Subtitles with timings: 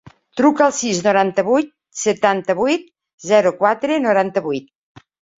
[0.39, 1.67] Truca al sis, noranta-vuit,
[2.03, 2.87] setanta-vuit,
[3.33, 4.73] zero, quatre, noranta-vuit.